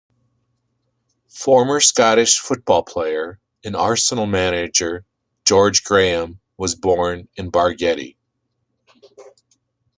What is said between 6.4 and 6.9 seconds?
was